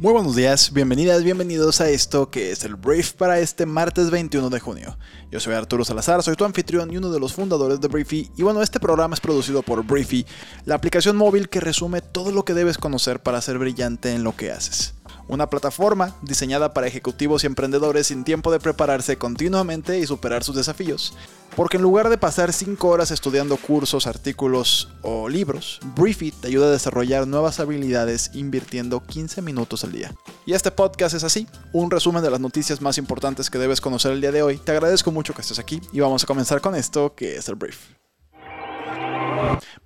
Muy 0.00 0.14
buenos 0.14 0.34
días, 0.34 0.72
bienvenidas, 0.72 1.22
bienvenidos 1.22 1.82
a 1.82 1.90
esto 1.90 2.30
que 2.30 2.52
es 2.52 2.64
el 2.64 2.76
Brief 2.76 3.12
para 3.12 3.38
este 3.38 3.66
martes 3.66 4.10
21 4.10 4.48
de 4.48 4.58
junio. 4.58 4.96
Yo 5.30 5.40
soy 5.40 5.52
Arturo 5.52 5.84
Salazar, 5.84 6.22
soy 6.22 6.36
tu 6.36 6.46
anfitrión 6.46 6.90
y 6.90 6.96
uno 6.96 7.10
de 7.10 7.20
los 7.20 7.34
fundadores 7.34 7.82
de 7.82 7.88
Briefy 7.88 8.30
y 8.34 8.42
bueno, 8.42 8.62
este 8.62 8.80
programa 8.80 9.12
es 9.12 9.20
producido 9.20 9.60
por 9.60 9.84
Briefy, 9.84 10.24
la 10.64 10.76
aplicación 10.76 11.18
móvil 11.18 11.50
que 11.50 11.60
resume 11.60 12.00
todo 12.00 12.32
lo 12.32 12.46
que 12.46 12.54
debes 12.54 12.78
conocer 12.78 13.20
para 13.20 13.42
ser 13.42 13.58
brillante 13.58 14.14
en 14.14 14.24
lo 14.24 14.34
que 14.34 14.50
haces. 14.50 14.94
Una 15.30 15.48
plataforma 15.48 16.16
diseñada 16.22 16.74
para 16.74 16.88
ejecutivos 16.88 17.44
y 17.44 17.46
emprendedores 17.46 18.08
sin 18.08 18.24
tiempo 18.24 18.50
de 18.50 18.58
prepararse 18.58 19.16
continuamente 19.16 20.00
y 20.00 20.04
superar 20.04 20.42
sus 20.42 20.56
desafíos. 20.56 21.14
Porque 21.54 21.76
en 21.76 21.84
lugar 21.84 22.08
de 22.08 22.18
pasar 22.18 22.52
5 22.52 22.88
horas 22.88 23.12
estudiando 23.12 23.56
cursos, 23.56 24.08
artículos 24.08 24.88
o 25.02 25.28
libros, 25.28 25.78
Briefy 25.94 26.32
te 26.32 26.48
ayuda 26.48 26.66
a 26.66 26.72
desarrollar 26.72 27.28
nuevas 27.28 27.60
habilidades 27.60 28.32
invirtiendo 28.34 29.06
15 29.06 29.40
minutos 29.40 29.84
al 29.84 29.92
día. 29.92 30.12
Y 30.46 30.54
este 30.54 30.72
podcast 30.72 31.14
es 31.14 31.22
así, 31.22 31.46
un 31.72 31.92
resumen 31.92 32.24
de 32.24 32.30
las 32.30 32.40
noticias 32.40 32.80
más 32.80 32.98
importantes 32.98 33.50
que 33.50 33.58
debes 33.58 33.80
conocer 33.80 34.10
el 34.10 34.20
día 34.20 34.32
de 34.32 34.42
hoy. 34.42 34.58
Te 34.58 34.72
agradezco 34.72 35.12
mucho 35.12 35.32
que 35.32 35.42
estés 35.42 35.60
aquí 35.60 35.80
y 35.92 36.00
vamos 36.00 36.24
a 36.24 36.26
comenzar 36.26 36.60
con 36.60 36.74
esto 36.74 37.14
que 37.14 37.36
es 37.36 37.48
el 37.48 37.54
brief. 37.54 37.78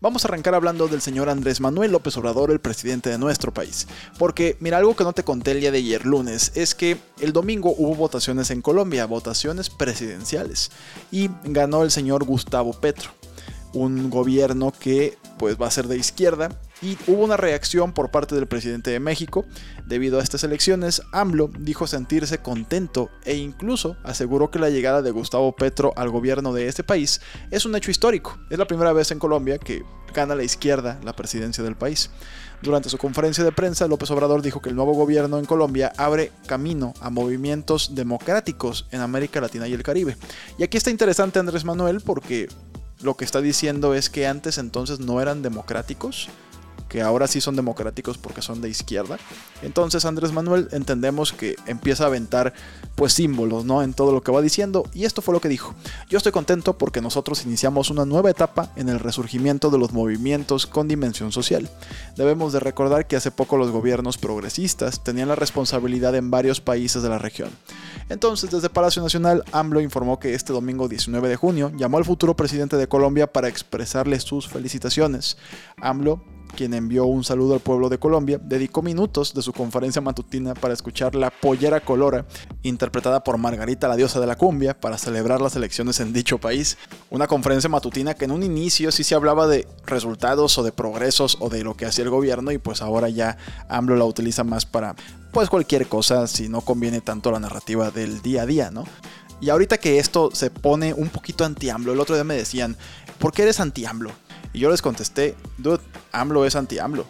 Vamos 0.01 0.25
a 0.25 0.29
arrancar 0.29 0.55
hablando 0.55 0.89
del 0.89 1.01
señor 1.01 1.29
Andrés 1.29 1.61
Manuel 1.61 1.93
López 1.93 2.17
Obrador, 2.17 2.51
el 2.51 2.61
presidente 2.61 3.11
de 3.11 3.19
nuestro 3.19 3.53
país. 3.53 3.87
Porque, 4.19 4.57
mira, 4.61 4.79
algo 4.79 4.97
que 4.97 5.05
no 5.05 5.13
te 5.13 5.25
conté 5.25 5.53
el 5.53 5.61
día 5.61 5.71
de 5.71 5.79
ayer 5.79 6.05
lunes 6.05 6.53
es 6.55 6.75
que 6.75 6.99
el 7.21 7.33
domingo 7.33 7.75
hubo 7.77 7.95
votaciones 7.95 8.51
en 8.51 8.63
Colombia, 8.63 9.07
votaciones 9.07 9.71
presidenciales. 9.71 10.71
Y 11.11 11.31
ganó 11.45 11.83
el 11.83 11.91
señor 11.91 12.25
Gustavo 12.25 12.73
Petro, 12.73 13.11
un 13.73 14.11
gobierno 14.11 14.73
que 14.73 15.19
pues 15.39 15.61
va 15.61 15.67
a 15.67 15.71
ser 15.71 15.89
de 15.89 15.99
izquierda 15.99 16.51
y 16.85 16.99
hubo 17.07 17.25
una 17.25 17.39
reacción 17.39 17.93
por 17.93 18.11
parte 18.11 18.35
del 18.35 18.47
presidente 18.47 18.91
de 18.91 19.01
México. 19.01 19.47
Debido 19.87 20.21
a 20.21 20.23
estas 20.23 20.45
elecciones, 20.45 21.01
AMLO 21.13 21.51
dijo 21.59 21.87
sentirse 21.87 22.39
contento 22.39 23.11
e 23.25 23.37
incluso 23.37 23.97
aseguró 24.05 24.51
que 24.51 24.59
la 24.59 24.69
llegada 24.69 25.01
de 25.01 25.11
Gustavo 25.11 25.53
Petro 25.53 25.95
al 25.97 26.11
gobierno 26.11 26.53
de 26.53 26.69
este 26.69 26.85
país 26.85 27.23
es 27.51 27.65
un 27.65 27.75
hecho 27.75 27.91
histórico. 27.91 28.39
Es 28.51 28.59
la 28.59 28.67
primera 28.67 28.93
vez 28.93 29.11
en 29.11 29.19
Colombia 29.19 29.59
que 29.59 29.83
gana 30.13 30.35
la 30.35 30.45
izquierda 30.45 31.01
la 31.03 31.17
presidencia 31.17 31.65
del 31.65 31.75
país. 31.75 32.11
Durante 32.61 32.91
su 32.91 32.99
conferencia 32.99 33.45
de 33.45 33.53
prensa, 33.53 33.89
López 33.89 34.11
Obrador 34.11 34.43
dijo 34.43 34.61
que 34.61 34.69
el 34.69 34.77
nuevo 34.77 34.93
gobierno 34.93 35.39
en 35.39 35.45
Colombia 35.47 35.93
abre 35.97 36.33
camino 36.47 36.93
a 37.01 37.09
movimientos 37.09 37.95
democráticos 37.95 38.87
en 38.91 39.01
América 39.01 39.41
Latina 39.41 39.67
y 39.69 39.73
el 39.73 39.83
Caribe. 39.83 40.17
Y 40.59 40.63
aquí 40.63 40.77
está 40.77 40.91
interesante 40.91 41.39
Andrés 41.39 41.65
Manuel 41.65 42.03
porque 42.03 42.49
lo 43.03 43.17
que 43.17 43.25
está 43.25 43.41
diciendo 43.41 43.95
es 43.95 44.09
que 44.09 44.27
antes 44.27 44.59
entonces 44.59 45.01
no 45.01 45.21
eran 45.21 45.43
democráticos 45.43 46.29
que 46.95 47.03
ahora 47.03 47.27
sí 47.27 47.41
son 47.41 47.57
democráticos 47.57 48.19
porque 48.19 48.41
son 48.41 48.61
de 48.61 48.69
izquierda. 48.69 49.19
Entonces 49.63 50.05
Andrés 50.05 50.31
Manuel 50.31 50.69
entendemos 50.71 51.33
que 51.33 51.57
empieza 51.67 52.05
a 52.05 52.07
aventar 52.07 52.55
pues 52.95 53.13
símbolos, 53.15 53.65
¿no? 53.65 53.83
En 53.83 53.95
todo 53.95 54.13
lo 54.13 54.23
que 54.23 54.31
va 54.31 54.41
diciendo 54.41 54.89
y 54.95 55.05
esto 55.05 55.21
fue 55.21 55.35
lo 55.35 55.41
que 55.41 55.49
dijo. 55.49 55.75
Yo 56.09 56.19
estoy 56.19 56.31
contento 56.31 56.79
porque 56.79 57.01
nosotros 57.01 57.45
iniciamos 57.47 57.91
una 57.91 58.05
nueva 58.05 58.31
etapa 58.31 58.71
en 58.77 58.89
el 58.89 59.01
resurgimiento 59.01 59.71
de 59.71 59.79
los 59.79 59.93
movimientos 59.93 60.69
con 60.69 60.87
dimensión 60.87 61.33
social. 61.33 61.69
Debemos 62.15 62.53
de 62.53 62.61
recordar 62.61 63.09
que 63.09 63.17
hace 63.17 63.33
poco 63.33 63.57
los 63.57 63.73
gobiernos 63.73 64.17
progresistas 64.17 65.03
tenían 65.03 65.27
la 65.27 65.35
responsabilidad 65.35 66.15
en 66.15 66.31
varios 66.31 66.61
países 66.61 67.03
de 67.03 67.09
la 67.09 67.19
región. 67.19 67.51
Entonces, 68.09 68.53
desde 68.53 68.71
Palacio 68.71 69.03
Nacional, 69.03 69.43
AMLO 69.51 69.81
informó 69.81 70.21
que 70.21 70.35
este 70.35 70.53
domingo 70.53 70.87
19 70.87 71.29
de 71.29 71.35
junio 71.35 71.73
llamó 71.77 71.99
al 71.99 72.05
futuro 72.05 72.37
presidente 72.37 72.77
de 72.77 72.87
Colombia 72.87 73.33
para 73.33 73.49
expresarle 73.49 74.21
sus 74.21 74.47
felicitaciones. 74.47 75.39
AMLO 75.81 76.21
quien 76.55 76.73
envió 76.75 77.05
un 77.05 77.25
saludo 77.25 77.55
al 77.55 77.61
pueblo 77.61 77.89
de 77.89 77.99
Colombia, 77.99 78.41
dedicó 78.43 78.81
minutos 78.83 79.35
de 79.35 79.43
su 79.43 79.53
conferencia 79.53 80.01
matutina 80.01 80.55
para 80.55 80.73
escuchar 80.73 81.15
La 81.15 81.31
Pollera 81.31 81.81
Colora, 81.81 82.25
interpretada 82.63 83.23
por 83.23 83.37
Margarita, 83.37 83.89
la 83.89 83.97
diosa 83.97 84.21
de 84.21 84.27
la 84.27 84.37
cumbia, 84.37 84.79
para 84.79 84.97
celebrar 84.97 85.41
las 85.41 85.57
elecciones 85.57 86.01
en 86.01 86.13
dicho 86.13 86.39
país. 86.39 86.79
Una 87.11 87.27
conferencia 87.27 87.69
matutina 87.69 88.15
que 88.15 88.25
en 88.25 88.31
un 88.31 88.43
inicio 88.43 88.91
sí 88.93 89.05
se 89.05 89.15
hablaba 89.15 89.47
de 89.47 89.67
resultados 89.87 90.57
o 90.57 90.63
de 90.63 90.73
progresos 90.73 91.37
o 91.41 91.51
de 91.51 91.65
lo 91.65 91.77
que 91.77 91.87
hacía 91.87 92.05
el 92.05 92.11
gobierno 92.11 92.53
y 92.53 92.59
pues 92.59 92.81
ahora 92.83 93.09
ya 93.09 93.37
AMLO 93.69 93.97
la 93.97 94.05
utiliza 94.05 94.45
más 94.45 94.65
para 94.67 94.95
pues 95.33 95.51
cualquier 95.51 95.89
cosa 95.89 96.27
si 96.27 96.49
no 96.49 96.61
conviene 96.61 97.01
tanto 97.01 97.33
la 97.33 97.41
narrativa 97.41 97.91
del 97.91 98.23
día 98.23 98.43
a 98.43 98.47
día, 98.47 98.71
¿no? 98.71 98.85
Y 99.41 99.51
ahorita 99.51 99.79
que 99.79 99.99
esto 99.99 100.31
se 100.33 100.51
pone 100.51 100.95
un 100.95 101.09
poquito 101.09 101.45
anti-AMLO, 101.45 101.93
el 101.93 102.01
otro 102.01 102.15
día 102.15 102.25
me 102.25 102.37
decían, 102.37 102.77
¿por 103.19 103.33
qué 103.33 103.43
eres 103.43 103.61
anti-AMLO? 103.61 104.11
Y 104.55 104.61
yo 104.61 104.71
les 104.71 104.81
contesté, 104.81 105.35
dude, 105.59 105.83
AMLO 106.13 106.47
es 106.47 106.57
anti-AMLO. 106.57 107.05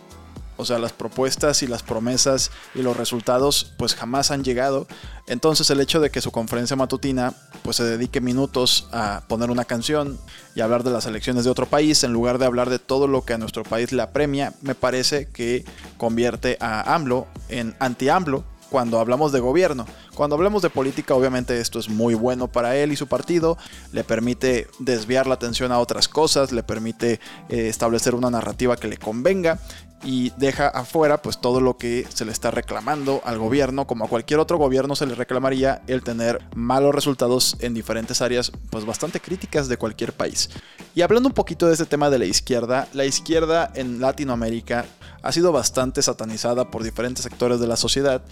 O 0.56 0.65
sea, 0.65 0.78
las 0.78 0.93
propuestas 0.93 1.62
y 1.62 1.66
las 1.66 1.82
promesas 1.82 2.50
y 2.75 2.82
los 2.82 2.97
resultados 2.97 3.72
pues 3.77 3.94
jamás 3.94 4.31
han 4.31 4.44
llegado. 4.44 4.87
Entonces 5.27 5.69
el 5.71 5.81
hecho 5.81 6.00
de 6.00 6.10
que 6.10 6.21
su 6.21 6.31
conferencia 6.31 6.77
matutina 6.77 7.34
pues 7.62 7.77
se 7.77 7.84
dedique 7.84 8.21
minutos 8.21 8.88
a 8.93 9.22
poner 9.28 9.50
una 9.50 9.65
canción 9.65 10.19
y 10.54 10.60
hablar 10.60 10.84
de 10.84 10.93
las 10.93 11.06
elecciones 11.06 11.44
de 11.44 11.50
otro 11.50 11.66
país 11.66 12.04
en 12.04 12.12
lugar 12.12 12.38
de 12.38 12.47
hablar 12.47 12.71
de 12.71 12.78
todo 12.78 13.09
lo 13.09 13.25
que 13.25 13.34
a 13.34 13.38
nuestro 13.38 13.65
país 13.65 13.93
le 13.93 14.03
apremia, 14.03 14.54
me 14.62 14.75
parece 14.75 15.28
que 15.28 15.65
convierte 15.99 16.56
a 16.60 16.94
AMLO 16.94 17.27
en 17.49 17.75
anti-AMLO 17.81 18.44
cuando 18.75 18.99
hablamos 18.99 19.31
de 19.31 19.39
gobierno. 19.39 19.87
Cuando 20.17 20.35
hablamos 20.35 20.61
de 20.61 20.69
política, 20.69 21.15
obviamente 21.15 21.61
esto 21.61 21.79
es 21.79 21.89
muy 21.89 22.17
bueno 22.17 22.49
para 22.49 22.75
él 22.75 22.91
y 22.91 22.97
su 22.97 23.07
partido, 23.07 23.57
le 23.93 24.03
permite 24.03 24.67
desviar 24.81 25.29
la 25.29 25.35
atención 25.35 25.71
a 25.71 25.79
otras 25.79 26.09
cosas, 26.09 26.51
le 26.51 26.65
permite 26.65 27.21
eh, 27.49 27.69
establecer 27.69 28.17
una 28.17 28.31
narrativa 28.31 28.77
que 28.77 28.89
le 28.89 28.97
convenga 28.97 29.61
y 30.04 30.31
deja 30.37 30.69
afuera 30.69 31.22
pues 31.22 31.38
todo 31.38 31.60
lo 31.60 31.76
que 31.78 32.06
se 32.12 32.25
le 32.25 32.32
está 32.32 32.50
reclamando 32.50 33.22
al 33.25 33.38
gobierno, 33.38 33.87
como 33.87 34.04
a 34.04 34.09
cualquier 34.09 34.41
otro 34.41 34.59
gobierno 34.59 34.94
se 34.97 35.06
le 35.06 35.15
reclamaría 35.15 35.82
el 35.87 36.03
tener 36.03 36.41
malos 36.54 36.94
resultados 36.94 37.56
en 37.60 37.75
diferentes 37.75 38.20
áreas 38.20 38.53
pues 38.70 38.84
bastante 38.84 39.20
críticas 39.20 39.69
de 39.69 39.76
cualquier 39.76 40.12
país. 40.12 40.50
Y 40.94 41.03
hablando 41.03 41.28
un 41.28 41.34
poquito 41.34 41.66
de 41.66 41.72
este 41.72 41.87
tema 41.87 42.10
de 42.10 42.19
la 42.19 42.26
izquierda, 42.26 42.88
la 42.92 43.04
izquierda 43.04 43.70
en 43.75 44.00
Latinoamérica 44.00 44.84
ha 45.22 45.32
sido 45.32 45.53
bastante 45.53 46.03
satanizada 46.03 46.71
por 46.71 46.82
diferentes 46.82 47.25
sectores 47.25 47.59
de 47.59 47.66
la 47.66 47.76
sociedad, 47.76 48.22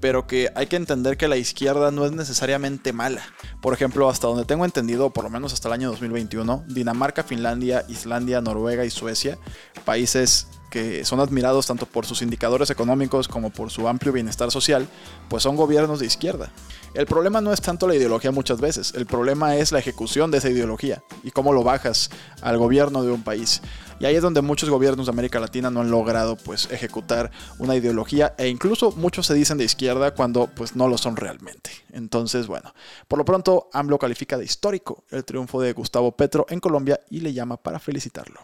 pero 0.00 0.26
que 0.26 0.50
hay 0.54 0.66
que 0.66 0.76
entender 0.76 1.16
que 1.16 1.26
la 1.26 1.38
izquierda 1.38 1.90
no 1.90 2.04
es 2.04 2.12
necesariamente 2.12 2.92
mala. 2.92 3.22
Por 3.62 3.72
ejemplo, 3.72 4.10
hasta 4.10 4.26
donde 4.26 4.44
tengo 4.44 4.66
entendido, 4.66 5.10
por 5.10 5.24
lo 5.24 5.30
menos 5.30 5.54
hasta 5.54 5.68
el 5.68 5.74
año 5.74 5.90
2021, 5.90 6.64
Dinamarca, 6.68 7.22
Finlandia, 7.22 7.86
Islandia, 7.88 8.42
Noruega 8.42 8.84
y 8.84 8.90
Suecia, 8.90 9.38
países 9.86 10.46
que 10.72 11.04
son 11.04 11.20
admirados 11.20 11.66
tanto 11.66 11.84
por 11.84 12.06
sus 12.06 12.22
indicadores 12.22 12.70
económicos 12.70 13.28
como 13.28 13.50
por 13.50 13.70
su 13.70 13.86
amplio 13.86 14.10
bienestar 14.10 14.50
social, 14.50 14.88
pues 15.28 15.42
son 15.42 15.54
gobiernos 15.54 16.00
de 16.00 16.06
izquierda. 16.06 16.50
El 16.94 17.04
problema 17.04 17.42
no 17.42 17.52
es 17.52 17.60
tanto 17.60 17.86
la 17.86 17.94
ideología 17.94 18.30
muchas 18.32 18.58
veces, 18.58 18.94
el 18.96 19.04
problema 19.04 19.56
es 19.56 19.70
la 19.70 19.80
ejecución 19.80 20.30
de 20.30 20.38
esa 20.38 20.48
ideología 20.48 21.02
y 21.22 21.30
cómo 21.30 21.52
lo 21.52 21.62
bajas 21.62 22.08
al 22.40 22.56
gobierno 22.56 23.02
de 23.02 23.12
un 23.12 23.22
país. 23.22 23.60
Y 24.00 24.06
ahí 24.06 24.16
es 24.16 24.22
donde 24.22 24.40
muchos 24.40 24.70
gobiernos 24.70 25.06
de 25.06 25.10
América 25.12 25.40
Latina 25.40 25.70
no 25.70 25.82
han 25.82 25.90
logrado 25.90 26.36
pues 26.36 26.66
ejecutar 26.70 27.30
una 27.58 27.76
ideología 27.76 28.34
e 28.38 28.48
incluso 28.48 28.92
muchos 28.92 29.26
se 29.26 29.34
dicen 29.34 29.58
de 29.58 29.64
izquierda 29.64 30.14
cuando 30.14 30.46
pues 30.46 30.74
no 30.74 30.88
lo 30.88 30.96
son 30.96 31.16
realmente. 31.16 31.70
Entonces, 31.92 32.46
bueno, 32.46 32.72
por 33.08 33.18
lo 33.18 33.26
pronto 33.26 33.68
AMLO 33.74 33.98
califica 33.98 34.38
de 34.38 34.46
histórico 34.46 35.04
el 35.10 35.26
triunfo 35.26 35.60
de 35.60 35.74
Gustavo 35.74 36.12
Petro 36.12 36.46
en 36.48 36.60
Colombia 36.60 36.98
y 37.10 37.20
le 37.20 37.34
llama 37.34 37.58
para 37.58 37.78
felicitarlo. 37.78 38.40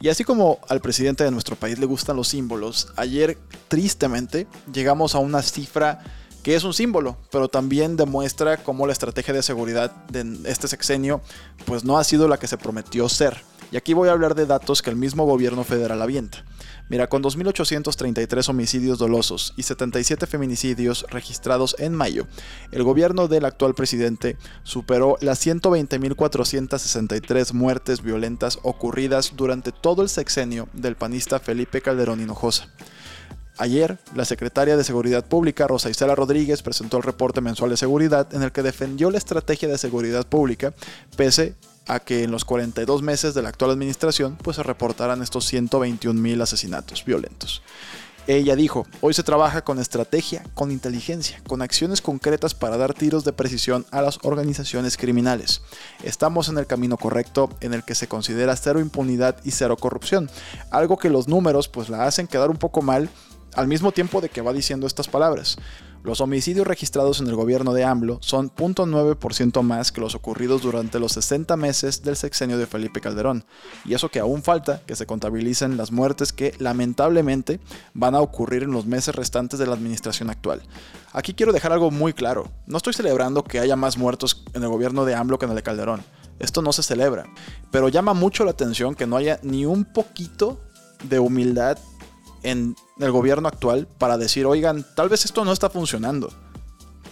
Y 0.00 0.08
así 0.08 0.24
como 0.24 0.58
al 0.68 0.80
presidente 0.80 1.24
de 1.24 1.30
nuestro 1.30 1.56
país 1.56 1.78
le 1.78 1.86
gustan 1.86 2.16
los 2.16 2.28
símbolos, 2.28 2.88
ayer 2.96 3.38
tristemente 3.68 4.46
llegamos 4.72 5.14
a 5.14 5.18
una 5.18 5.42
cifra 5.42 6.02
que 6.42 6.54
es 6.54 6.62
un 6.62 6.74
símbolo, 6.74 7.16
pero 7.30 7.48
también 7.48 7.96
demuestra 7.96 8.58
cómo 8.58 8.86
la 8.86 8.92
estrategia 8.92 9.32
de 9.32 9.42
seguridad 9.42 9.90
de 10.08 10.38
este 10.44 10.68
sexenio 10.68 11.22
pues 11.64 11.84
no 11.84 11.96
ha 11.96 12.04
sido 12.04 12.28
la 12.28 12.36
que 12.36 12.46
se 12.46 12.58
prometió 12.58 13.08
ser. 13.08 13.42
Y 13.70 13.76
aquí 13.76 13.94
voy 13.94 14.08
a 14.08 14.12
hablar 14.12 14.34
de 14.34 14.46
datos 14.46 14.82
que 14.82 14.90
el 14.90 14.96
mismo 14.96 15.24
gobierno 15.24 15.62
federal 15.64 16.02
avienta. 16.02 16.44
Mira, 16.88 17.08
con 17.08 17.22
2.833 17.22 18.48
homicidios 18.50 18.98
dolosos 18.98 19.54
y 19.56 19.62
77 19.62 20.26
feminicidios 20.26 21.06
registrados 21.08 21.76
en 21.78 21.94
mayo, 21.94 22.26
el 22.72 22.82
gobierno 22.82 23.26
del 23.26 23.46
actual 23.46 23.74
presidente 23.74 24.36
superó 24.64 25.16
las 25.20 25.46
120.463 25.46 27.54
muertes 27.54 28.02
violentas 28.02 28.58
ocurridas 28.62 29.32
durante 29.34 29.72
todo 29.72 30.02
el 30.02 30.10
sexenio 30.10 30.68
del 30.74 30.96
panista 30.96 31.40
Felipe 31.40 31.80
Calderón 31.80 32.20
Hinojosa. 32.20 32.68
Ayer, 33.56 33.98
la 34.16 34.24
secretaria 34.24 34.76
de 34.76 34.82
Seguridad 34.82 35.24
Pública, 35.24 35.68
Rosa 35.68 35.88
Isela 35.88 36.16
Rodríguez, 36.16 36.62
presentó 36.62 36.96
el 36.96 37.04
reporte 37.04 37.40
mensual 37.40 37.70
de 37.70 37.76
seguridad 37.76 38.34
en 38.34 38.42
el 38.42 38.50
que 38.50 38.62
defendió 38.62 39.10
la 39.10 39.18
estrategia 39.18 39.68
de 39.68 39.78
seguridad 39.78 40.26
pública, 40.26 40.74
pese 41.16 41.54
a 41.86 42.00
que 42.00 42.22
en 42.22 42.30
los 42.30 42.44
42 42.44 43.02
meses 43.02 43.34
de 43.34 43.42
la 43.42 43.50
actual 43.50 43.70
administración 43.70 44.36
pues 44.42 44.56
se 44.56 44.62
reportaran 44.62 45.22
estos 45.22 45.46
121 45.46 46.20
mil 46.20 46.40
asesinatos 46.40 47.04
violentos. 47.04 47.62
Ella 48.26 48.56
dijo, 48.56 48.86
hoy 49.02 49.12
se 49.12 49.22
trabaja 49.22 49.62
con 49.64 49.78
estrategia, 49.78 50.42
con 50.54 50.70
inteligencia, 50.70 51.42
con 51.46 51.60
acciones 51.60 52.00
concretas 52.00 52.54
para 52.54 52.78
dar 52.78 52.94
tiros 52.94 53.22
de 53.24 53.34
precisión 53.34 53.84
a 53.90 54.00
las 54.00 54.18
organizaciones 54.22 54.96
criminales. 54.96 55.60
Estamos 56.02 56.48
en 56.48 56.56
el 56.56 56.66
camino 56.66 56.96
correcto 56.96 57.50
en 57.60 57.74
el 57.74 57.84
que 57.84 57.94
se 57.94 58.08
considera 58.08 58.56
cero 58.56 58.80
impunidad 58.80 59.36
y 59.44 59.50
cero 59.50 59.76
corrupción, 59.76 60.30
algo 60.70 60.96
que 60.96 61.10
los 61.10 61.28
números 61.28 61.68
pues 61.68 61.90
la 61.90 62.06
hacen 62.06 62.26
quedar 62.26 62.48
un 62.48 62.56
poco 62.56 62.80
mal 62.80 63.10
al 63.56 63.68
mismo 63.68 63.92
tiempo 63.92 64.22
de 64.22 64.30
que 64.30 64.40
va 64.40 64.54
diciendo 64.54 64.86
estas 64.86 65.08
palabras. 65.08 65.58
Los 66.04 66.20
homicidios 66.20 66.66
registrados 66.66 67.20
en 67.20 67.28
el 67.28 67.34
gobierno 67.34 67.72
de 67.72 67.82
AMLO 67.82 68.18
son 68.20 68.50
0.9% 68.54 69.62
más 69.62 69.90
que 69.90 70.02
los 70.02 70.14
ocurridos 70.14 70.60
durante 70.60 71.00
los 71.00 71.12
60 71.12 71.56
meses 71.56 72.02
del 72.02 72.14
sexenio 72.14 72.58
de 72.58 72.66
Felipe 72.66 73.00
Calderón. 73.00 73.46
Y 73.86 73.94
eso 73.94 74.10
que 74.10 74.20
aún 74.20 74.42
falta 74.42 74.82
que 74.84 74.96
se 74.96 75.06
contabilicen 75.06 75.78
las 75.78 75.92
muertes 75.92 76.34
que 76.34 76.52
lamentablemente 76.58 77.58
van 77.94 78.14
a 78.14 78.20
ocurrir 78.20 78.64
en 78.64 78.72
los 78.72 78.84
meses 78.84 79.14
restantes 79.14 79.58
de 79.58 79.66
la 79.66 79.72
administración 79.72 80.28
actual. 80.28 80.60
Aquí 81.14 81.32
quiero 81.32 81.54
dejar 81.54 81.72
algo 81.72 81.90
muy 81.90 82.12
claro. 82.12 82.50
No 82.66 82.76
estoy 82.76 82.92
celebrando 82.92 83.42
que 83.42 83.60
haya 83.60 83.74
más 83.74 83.96
muertos 83.96 84.44
en 84.52 84.62
el 84.62 84.68
gobierno 84.68 85.06
de 85.06 85.14
AMLO 85.14 85.38
que 85.38 85.46
en 85.46 85.52
el 85.52 85.56
de 85.56 85.62
Calderón. 85.62 86.02
Esto 86.38 86.60
no 86.60 86.74
se 86.74 86.82
celebra. 86.82 87.24
Pero 87.70 87.88
llama 87.88 88.12
mucho 88.12 88.44
la 88.44 88.50
atención 88.50 88.94
que 88.94 89.06
no 89.06 89.16
haya 89.16 89.40
ni 89.42 89.64
un 89.64 89.86
poquito 89.86 90.60
de 91.08 91.18
humildad 91.18 91.78
en 92.44 92.76
el 93.00 93.10
gobierno 93.10 93.48
actual 93.48 93.88
para 93.98 94.16
decir, 94.16 94.46
oigan, 94.46 94.86
tal 94.94 95.08
vez 95.08 95.24
esto 95.24 95.44
no 95.44 95.52
está 95.52 95.68
funcionando. 95.70 96.30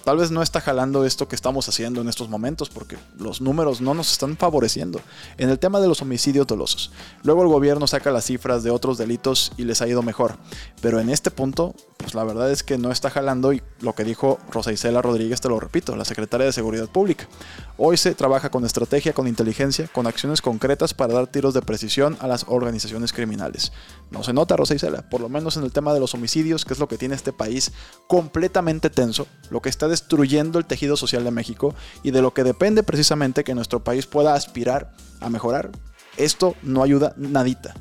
Tal 0.05 0.17
vez 0.17 0.33
no 0.33 0.43
está 0.43 0.61
jalando 0.61 1.05
esto 1.05 1.29
que 1.29 1.37
estamos 1.37 1.69
haciendo 1.69 2.01
en 2.01 2.09
estos 2.09 2.29
momentos 2.29 2.71
porque 2.71 2.99
los 3.19 3.41
números 3.41 3.81
no 3.81 3.95
nos 3.95 4.11
están 4.11 4.37
favoreciendo. 4.37 5.01
En 5.39 5.49
el 5.49 5.61
tema 5.61 5.81
de 5.81 5.87
los 5.87 6.03
homicidios 6.03 6.47
dolosos. 6.47 6.91
Luego 7.23 7.43
el 7.43 7.49
gobierno 7.49 7.87
saca 7.87 8.11
las 8.11 8.25
cifras 8.25 8.65
de 8.65 8.71
otros 8.71 8.99
delitos 8.99 9.53
y 9.57 9.65
les 9.65 9.81
ha 9.81 9.87
ido 9.87 10.03
mejor. 10.03 10.37
Pero 10.81 10.99
en 10.99 11.09
este 11.09 11.31
punto, 11.31 11.77
pues 11.99 12.15
la 12.15 12.25
verdad 12.25 12.51
es 12.51 12.65
que 12.65 12.79
no 12.79 12.91
está 12.91 13.11
jalando 13.11 13.53
y 13.53 13.63
lo 13.81 13.95
que 13.95 14.03
dijo 14.03 14.41
Rosa 14.51 14.73
Isela 14.73 15.03
Rodríguez, 15.03 15.41
te 15.41 15.49
lo 15.49 15.61
repito, 15.61 15.95
la 15.95 16.05
secretaria 16.05 16.47
de 16.47 16.53
Seguridad 16.53 16.89
Pública. 16.89 17.29
Hoy 17.77 17.97
se 17.97 18.15
trabaja 18.15 18.51
con 18.51 18.65
estrategia, 18.65 19.13
con 19.13 19.29
inteligencia, 19.29 19.87
con 19.87 20.09
acciones 20.09 20.43
concretas 20.43 20.95
para 20.95 21.15
dar 21.15 21.29
tiros 21.29 21.55
de 21.55 21.63
precisión 21.63 22.17
a 22.21 22.27
las 22.27 22.45
organizaciones 22.49 23.13
criminales. 23.13 23.73
No 24.11 24.25
se 24.25 24.33
nota, 24.33 24.57
Rosa 24.57 24.75
Isela, 24.75 25.09
por 25.09 25.21
lo 25.21 25.29
menos 25.29 25.57
en 25.57 25.63
el 25.63 25.73
tema 25.73 25.95
de 25.95 26.01
los 26.01 26.15
homicidios, 26.15 26.65
que 26.65 26.75
es 26.75 26.81
lo 26.81 26.89
que 26.89 26.99
tiene 26.99 27.15
este 27.15 27.33
país 27.33 27.73
completamente 28.09 28.91
tenso, 28.91 29.27
lo 29.51 29.63
que 29.63 29.69
está 29.69 29.89
destruyendo 29.93 30.59
el 30.59 30.65
tejido 30.65 30.97
social 30.97 31.23
de 31.23 31.31
México 31.31 31.75
y 32.03 32.11
de 32.11 32.23
lo 32.23 32.33
que 32.33 32.45
depende 32.45 32.83
precisamente 32.83 33.45
que 33.45 33.55
nuestro 33.55 33.85
país 33.85 34.07
pueda 34.07 34.35
aspirar 34.35 34.93
a 35.21 35.29
mejorar. 35.29 35.71
Esto 36.17 36.55
no 36.63 36.83
ayuda 36.83 37.13
nadita. 37.17 37.75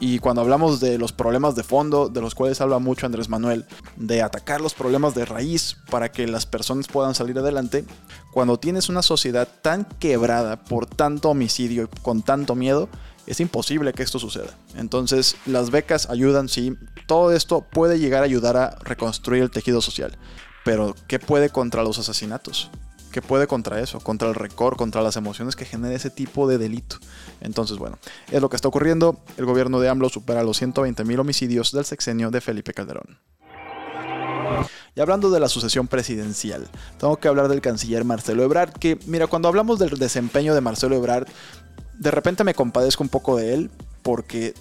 Y 0.00 0.18
cuando 0.18 0.42
hablamos 0.42 0.80
de 0.80 0.98
los 0.98 1.12
problemas 1.12 1.54
de 1.54 1.62
fondo, 1.62 2.08
de 2.08 2.20
los 2.20 2.34
cuales 2.34 2.60
habla 2.60 2.78
mucho 2.78 3.06
Andrés 3.06 3.28
Manuel, 3.28 3.64
de 3.96 4.22
atacar 4.22 4.60
los 4.60 4.74
problemas 4.74 5.14
de 5.14 5.24
raíz 5.24 5.76
para 5.90 6.10
que 6.10 6.26
las 6.26 6.46
personas 6.46 6.88
puedan 6.88 7.14
salir 7.14 7.38
adelante, 7.38 7.84
cuando 8.32 8.58
tienes 8.58 8.88
una 8.88 9.02
sociedad 9.02 9.48
tan 9.62 9.84
quebrada 9.84 10.64
por 10.64 10.86
tanto 10.86 11.30
homicidio 11.30 11.84
y 11.84 12.00
con 12.02 12.22
tanto 12.22 12.54
miedo, 12.54 12.88
es 13.26 13.40
imposible 13.40 13.92
que 13.92 14.02
esto 14.02 14.18
suceda. 14.18 14.50
Entonces, 14.76 15.36
las 15.46 15.70
becas 15.70 16.10
ayudan, 16.10 16.48
sí. 16.48 16.76
Todo 17.06 17.32
esto 17.32 17.62
puede 17.62 17.98
llegar 17.98 18.22
a 18.22 18.26
ayudar 18.26 18.56
a 18.56 18.76
reconstruir 18.84 19.42
el 19.42 19.50
tejido 19.50 19.80
social. 19.80 20.16
Pero, 20.64 20.94
¿qué 21.06 21.18
puede 21.18 21.50
contra 21.50 21.82
los 21.82 21.98
asesinatos? 21.98 22.70
¿Qué 23.12 23.22
puede 23.22 23.46
contra 23.46 23.80
eso? 23.80 24.00
Contra 24.00 24.28
el 24.28 24.34
récord, 24.34 24.76
contra 24.76 25.00
las 25.00 25.16
emociones 25.16 25.54
que 25.54 25.64
genera 25.64 25.94
ese 25.94 26.10
tipo 26.10 26.48
de 26.48 26.58
delito. 26.58 26.96
Entonces, 27.40 27.78
bueno, 27.78 27.96
es 28.32 28.40
lo 28.40 28.48
que 28.48 28.56
está 28.56 28.66
ocurriendo. 28.66 29.20
El 29.36 29.44
gobierno 29.44 29.78
de 29.78 29.88
AMLO 29.88 30.08
supera 30.08 30.42
los 30.42 30.56
120 30.56 31.04
mil 31.04 31.20
homicidios 31.20 31.70
del 31.70 31.84
sexenio 31.84 32.32
de 32.32 32.40
Felipe 32.40 32.74
Calderón. 32.74 33.18
Y 34.96 35.00
hablando 35.00 35.30
de 35.30 35.40
la 35.40 35.48
sucesión 35.48 35.86
presidencial, 35.86 36.68
tengo 36.98 37.16
que 37.18 37.28
hablar 37.28 37.48
del 37.48 37.60
canciller 37.60 38.04
Marcelo 38.04 38.42
Ebrard, 38.42 38.72
que 38.72 38.98
mira, 39.06 39.26
cuando 39.26 39.48
hablamos 39.48 39.78
del 39.78 39.90
desempeño 39.98 40.54
de 40.54 40.60
Marcelo 40.60 40.96
Ebrard, 40.96 41.28
de 41.98 42.10
repente 42.10 42.44
me 42.44 42.54
compadezco 42.54 43.02
un 43.02 43.08
poco 43.08 43.36
de 43.36 43.54
él 43.54 43.70
porque 44.02 44.54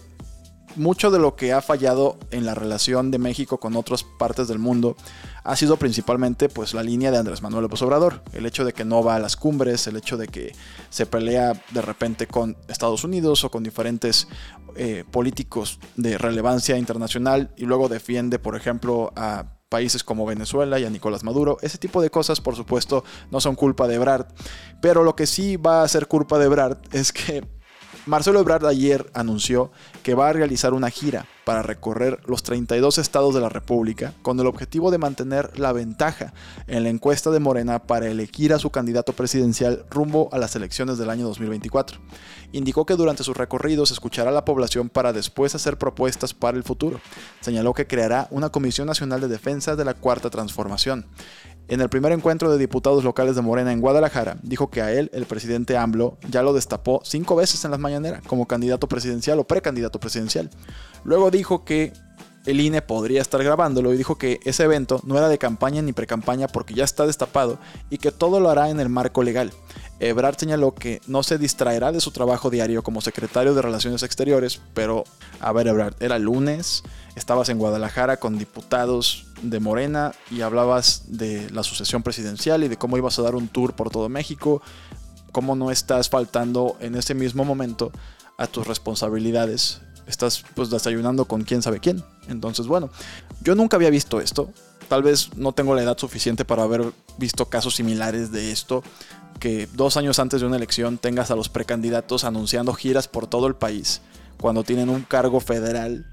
mucho 0.76 1.12
de 1.12 1.20
lo 1.20 1.36
que 1.36 1.54
ha 1.54 1.62
fallado 1.62 2.18
en 2.32 2.46
la 2.46 2.56
relación 2.56 3.12
de 3.12 3.20
México 3.20 3.60
con 3.60 3.76
otras 3.76 4.04
partes 4.04 4.48
del 4.48 4.60
mundo 4.60 4.96
ha 5.44 5.56
sido 5.56 5.78
principalmente 5.78 6.50
pues 6.50 6.74
la 6.74 6.84
línea 6.84 7.12
de 7.12 7.18
Andrés 7.18 7.42
Manuel 7.42 7.64
López 7.64 7.82
Obrador, 7.82 8.24
el 8.34 8.46
hecho 8.46 8.66
de 8.66 8.74
que 8.74 8.86
no 8.86 9.04
va 9.04 9.16
a 9.16 9.20
las 9.20 9.36
cumbres, 9.36 9.88
el 9.88 9.98
hecho 9.98 10.18
de 10.18 10.28
que 10.28 10.56
se 10.90 11.06
pelea 11.06 11.54
de 11.72 11.82
repente 11.82 12.28
con 12.28 12.58
Estados 12.68 13.04
Unidos 13.04 13.44
o 13.44 13.52
con 13.52 13.64
diferentes 13.64 14.28
eh, 14.76 15.04
políticos 15.12 15.80
de 15.96 16.18
relevancia 16.18 16.78
internacional 16.78 17.52
y 17.58 17.66
luego 17.66 17.90
defiende 17.90 18.40
por 18.40 18.56
ejemplo 18.56 19.12
a 19.16 19.58
países 19.74 20.04
como 20.04 20.28
Venezuela 20.28 20.78
y 20.78 20.86
a 20.86 20.90
Nicolás 20.92 21.24
Maduro. 21.24 21.58
Ese 21.64 21.80
tipo 21.80 22.00
de 22.00 22.12
cosas, 22.12 22.40
por 22.42 22.56
supuesto, 22.56 23.04
no 23.32 23.42
son 23.42 23.56
culpa 23.56 23.88
de 23.88 23.96
Ebrard. 23.96 24.28
Pero 24.84 25.04
lo 25.04 25.16
que 25.16 25.26
sí 25.26 25.58
va 25.58 25.82
a 25.82 25.88
ser 25.88 26.08
culpa 26.08 26.38
de 26.38 26.46
Ebrard 26.46 26.78
es 26.92 27.12
que 27.12 27.44
Marcelo 28.06 28.42
Ebrard 28.42 28.66
ayer 28.66 29.10
anunció 29.14 29.72
que 30.04 30.14
va 30.14 30.28
a 30.28 30.34
realizar 30.34 30.74
una 30.74 30.90
gira 30.90 31.26
para 31.46 31.62
recorrer 31.64 32.20
los 32.26 32.44
32 32.44 32.98
estados 32.98 33.34
de 33.34 33.40
la 33.40 33.48
República 33.48 34.14
con 34.22 34.38
el 34.40 34.48
objetivo 34.48 34.92
de 34.92 34.98
mantener 34.98 35.58
la 35.58 35.72
ventaja 35.72 36.34
en 36.68 36.84
la 36.84 36.90
encuesta 36.90 37.32
de 37.32 37.40
Morena 37.40 37.80
para 37.80 38.08
elegir 38.08 38.54
a 38.54 38.60
su 38.60 38.72
candidato 38.72 39.14
presidencial 39.14 39.86
rumbo 39.90 40.28
a 40.34 40.38
las 40.38 40.56
elecciones 40.56 40.98
del 40.98 41.10
año 41.10 41.26
2024. 41.28 41.98
Indicó 42.52 42.86
que 42.86 42.96
durante 42.96 43.24
sus 43.24 43.38
recorridos 43.38 43.92
escuchará 43.92 44.32
a 44.32 44.34
la 44.34 44.46
población 44.46 44.90
para 44.90 45.14
después 45.14 45.56
hacer 45.56 45.78
propuestas 45.78 46.34
para 46.34 46.58
el 46.58 46.64
futuro. 46.64 47.00
Señaló 47.40 47.74
que 47.74 47.88
creará 47.88 48.28
una 48.32 48.50
Comisión 48.50 48.88
Nacional 48.88 49.22
de 49.22 49.30
Defensa 49.30 49.78
de 49.78 49.86
la 49.86 49.94
Cuarta 49.94 50.30
Transformación. 50.30 51.06
En 51.70 51.80
el 51.80 51.90
primer 51.90 52.12
encuentro 52.12 52.52
de 52.52 52.58
diputados 52.58 53.04
locales 53.04 53.36
de 53.36 53.42
Morena 53.42 53.72
en 53.72 53.80
Guadalajara, 53.80 54.38
dijo 54.44 54.70
que 54.70 54.82
a 54.82 54.92
él, 54.92 55.10
el 55.14 55.26
presidente 55.26 55.78
AMLO, 55.78 56.18
ya 56.30 56.44
lo 56.44 56.54
destapó 56.54 57.02
cinco 57.06 57.36
veces 57.36 57.64
en 57.64 57.72
las 57.72 57.80
mañaneras 57.80 58.22
como 58.28 58.48
candidato 58.48 58.88
presidencial 58.88 59.40
o 59.40 59.46
precandidato 59.46 60.00
presidencial. 60.00 60.50
Luego 61.06 61.32
dijo 61.32 61.64
que 61.64 61.94
el 62.46 62.60
INE 62.60 62.82
podría 62.82 63.22
estar 63.22 63.44
grabándolo 63.44 63.94
y 63.94 63.98
dijo 63.98 64.18
que 64.18 64.40
ese 64.44 64.64
evento 64.64 65.00
no 65.06 65.18
era 65.18 65.30
de 65.30 65.38
campaña 65.38 65.82
ni 65.82 65.94
precampaña 65.94 66.48
porque 66.48 66.74
ya 66.74 66.84
está 66.84 67.06
destapado 67.06 67.58
y 67.90 67.98
que 67.98 68.12
todo 68.12 68.40
lo 68.40 68.50
hará 68.50 68.70
en 68.70 68.80
el 68.80 68.90
marco 68.90 69.24
legal. 69.24 69.52
Ebrard 70.00 70.38
señaló 70.38 70.74
que 70.74 71.02
no 71.08 71.24
se 71.24 71.38
distraerá 71.38 71.92
de 71.92 72.02
su 72.02 72.12
trabajo 72.12 72.50
diario 72.50 72.84
como 72.84 73.00
secretario 73.00 73.54
de 73.54 73.62
Relaciones 73.62 74.04
Exteriores, 74.04 74.60
pero 74.74 75.06
a 75.40 75.54
ver 75.54 75.68
Ebrard, 75.68 75.96
era 76.02 76.20
lunes, 76.20 76.84
estabas 77.16 77.48
en 77.50 77.58
Guadalajara 77.58 78.18
con 78.18 78.38
diputados 78.38 79.28
de 79.42 79.60
Morena 79.60 80.12
y 80.30 80.42
hablabas 80.42 81.04
de 81.08 81.50
la 81.52 81.64
sucesión 81.64 82.04
presidencial 82.04 82.64
y 82.64 82.68
de 82.68 82.78
cómo 82.78 82.98
ibas 82.98 83.18
a 83.20 83.22
dar 83.22 83.36
un 83.36 83.48
tour 83.48 83.74
por 83.74 83.90
todo 83.90 84.10
México, 84.10 84.62
cómo 85.32 85.56
no 85.56 85.72
estás 85.72 86.10
faltando 86.10 86.76
en 86.82 86.96
ese 86.96 87.14
mismo 87.14 87.46
momento 87.46 87.92
a 88.38 88.48
tus 88.48 88.68
responsabilidades. 88.68 89.82
Estás 90.08 90.44
pues 90.54 90.70
desayunando 90.70 91.26
con 91.26 91.44
quién 91.44 91.62
sabe 91.62 91.80
quién. 91.80 92.04
Entonces, 92.28 92.68
bueno, 92.68 92.90
yo 93.42 93.56
nunca 93.56 93.78
había 93.78 93.90
visto 93.90 94.20
esto. 94.20 94.50
Tal 94.90 95.04
vez 95.04 95.36
no 95.36 95.54
tengo 95.54 95.76
la 95.76 95.84
edad 95.84 95.98
suficiente 95.98 96.46
para 96.46 96.64
haber 96.64 96.92
visto 97.18 97.46
casos 97.46 97.76
similares 97.76 98.32
de 98.32 98.52
esto, 98.52 98.84
que 99.40 99.68
dos 99.74 99.98
años 99.98 100.20
antes 100.20 100.42
de 100.42 100.48
una 100.48 100.58
elección 100.58 100.98
tengas 100.98 101.32
a 101.32 101.36
los 101.36 101.50
precandidatos 101.50 102.24
anunciando 102.24 102.74
giras 102.74 103.08
por 103.08 103.28
todo 103.28 103.48
el 103.48 103.56
país 103.56 104.02
cuando 104.40 104.64
tienen 104.64 104.90
un 104.90 105.04
cargo 105.04 105.40
federal. 105.40 106.06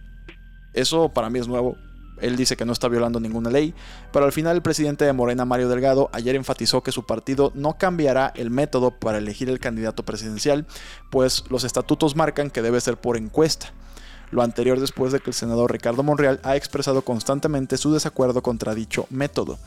Eso 0.73 1.09
para 1.09 1.31
mí 1.31 1.39
es 1.39 1.49
nuevo. 1.49 1.77
Él 2.21 2.37
dice 2.37 2.57
que 2.57 2.65
no 2.65 2.73
está 2.73 2.89
violando 2.89 3.21
ninguna 3.21 3.51
ley, 3.51 3.75
pero 4.13 4.25
al 4.25 4.33
final 4.33 4.57
el 4.57 4.63
presidente 4.63 5.05
de 5.05 5.13
Morena, 5.13 5.45
Mario 5.45 5.69
Delgado, 5.69 6.11
ayer 6.13 6.37
enfatizó 6.37 6.83
que 6.83 6.93
su 6.93 7.05
partido 7.05 7.53
no 7.55 7.79
cambiará 7.79 8.33
el 8.37 8.51
método 8.51 8.91
para 8.91 9.19
elegir 9.19 9.49
el 9.49 9.61
candidato 9.61 10.05
presidencial, 10.05 10.67
pues 11.11 11.45
los 11.49 11.65
estatutos 11.65 12.17
marcan 12.17 12.51
que 12.51 12.63
debe 12.63 12.81
ser 12.81 12.97
por 12.97 13.17
encuesta 13.17 13.73
lo 14.31 14.43
anterior 14.43 14.81
después 14.81 15.13
de 15.13 15.21
que 15.21 15.31
el 15.31 15.35
senador 15.35 15.73
Ricardo 15.73 16.03
Monreal 16.03 16.41
ha 16.43 16.57
expresado 16.57 17.03
constantemente 17.03 17.77
su 17.77 17.93
desacuerdo 17.93 18.43
contra 18.43 18.75
dicho 18.75 19.07
método. 19.11 19.59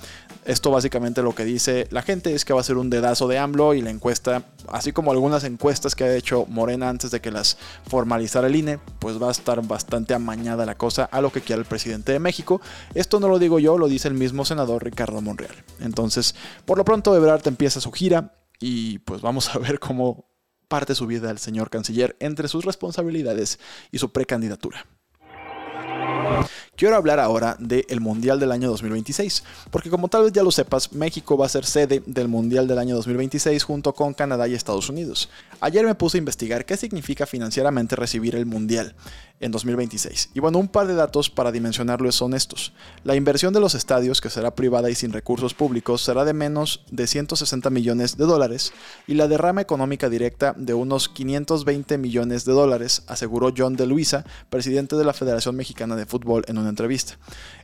Esto 0.45 0.71
básicamente 0.71 1.21
lo 1.21 1.35
que 1.35 1.45
dice 1.45 1.87
la 1.91 2.01
gente 2.01 2.33
es 2.33 2.45
que 2.45 2.53
va 2.53 2.61
a 2.61 2.63
ser 2.63 2.77
un 2.77 2.89
dedazo 2.89 3.27
de 3.27 3.37
AMLO 3.37 3.73
y 3.73 3.81
la 3.81 3.89
encuesta, 3.89 4.43
así 4.67 4.91
como 4.91 5.11
algunas 5.11 5.43
encuestas 5.43 5.95
que 5.95 6.03
ha 6.03 6.15
hecho 6.15 6.45
Morena 6.47 6.89
antes 6.89 7.11
de 7.11 7.21
que 7.21 7.31
las 7.31 7.57
formalizara 7.87 8.47
el 8.47 8.55
INE, 8.55 8.79
pues 8.99 9.21
va 9.21 9.29
a 9.29 9.31
estar 9.31 9.65
bastante 9.65 10.13
amañada 10.13 10.65
la 10.65 10.75
cosa 10.75 11.05
a 11.05 11.21
lo 11.21 11.31
que 11.31 11.41
quiere 11.41 11.61
el 11.61 11.67
presidente 11.67 12.11
de 12.11 12.19
México. 12.19 12.61
Esto 12.93 13.19
no 13.19 13.27
lo 13.27 13.39
digo 13.39 13.59
yo, 13.59 13.77
lo 13.77 13.87
dice 13.87 14.07
el 14.07 14.13
mismo 14.13 14.45
senador 14.45 14.83
Ricardo 14.83 15.21
Monreal. 15.21 15.55
Entonces, 15.79 16.35
por 16.65 16.77
lo 16.77 16.85
pronto 16.85 17.15
Ebrard 17.15 17.47
empieza 17.47 17.81
su 17.81 17.91
gira 17.91 18.33
y 18.59 18.99
pues 18.99 19.21
vamos 19.21 19.53
a 19.53 19.59
ver 19.59 19.79
cómo 19.79 20.32
parte 20.73 20.95
su 20.95 21.05
vida 21.05 21.29
el 21.29 21.37
señor 21.37 21.69
canciller 21.69 22.15
entre 22.19 22.47
sus 22.47 22.65
responsabilidades 22.65 23.59
y 23.91 23.99
su 23.99 24.11
precandidatura. 24.11 24.87
Quiero 26.75 26.95
hablar 26.95 27.19
ahora 27.19 27.55
del 27.59 28.01
Mundial 28.01 28.39
del 28.39 28.51
año 28.51 28.69
2026, 28.69 29.43
porque 29.71 29.89
como 29.89 30.07
tal 30.07 30.23
vez 30.23 30.33
ya 30.33 30.43
lo 30.43 30.51
sepas, 30.51 30.93
México 30.93 31.37
va 31.37 31.45
a 31.45 31.49
ser 31.49 31.65
sede 31.65 32.03
del 32.05 32.27
Mundial 32.27 32.67
del 32.67 32.79
año 32.79 32.95
2026 32.95 33.63
junto 33.63 33.93
con 33.93 34.13
Canadá 34.13 34.47
y 34.47 34.53
Estados 34.53 34.89
Unidos. 34.89 35.29
Ayer 35.59 35.85
me 35.85 35.95
puse 35.95 36.17
a 36.17 36.19
investigar 36.19 36.65
qué 36.65 36.77
significa 36.77 37.25
financieramente 37.25 37.95
recibir 37.95 38.35
el 38.35 38.45
Mundial 38.45 38.95
en 39.43 39.51
2026. 39.51 40.29
Y 40.33 40.39
bueno, 40.39 40.57
un 40.57 40.67
par 40.67 40.87
de 40.87 40.95
datos 40.95 41.29
para 41.29 41.51
dimensionarlo 41.51 42.11
son 42.11 42.33
estos. 42.33 42.73
La 43.03 43.15
inversión 43.15 43.53
de 43.53 43.59
los 43.59 43.75
estadios, 43.75 44.21
que 44.21 44.29
será 44.29 44.55
privada 44.55 44.89
y 44.89 44.95
sin 44.95 45.11
recursos 45.11 45.53
públicos, 45.53 46.01
será 46.01 46.23
de 46.23 46.33
menos 46.33 46.83
de 46.91 47.07
160 47.07 47.69
millones 47.69 48.17
de 48.17 48.25
dólares 48.25 48.73
y 49.05 49.15
la 49.15 49.27
derrama 49.27 49.61
económica 49.61 50.09
directa 50.09 50.53
de 50.57 50.73
unos 50.73 51.09
520 51.09 51.97
millones 51.97 52.45
de 52.45 52.53
dólares, 52.53 53.03
aseguró 53.07 53.53
John 53.55 53.75
de 53.75 53.85
Luisa, 53.85 54.25
presidente 54.49 54.95
de 54.95 55.03
la 55.03 55.13
Federación 55.13 55.55
Mexicana 55.55 55.95
de 55.95 56.05
Fútbol, 56.05 56.22
en 56.47 56.57
una 56.57 56.69
entrevista. 56.69 57.17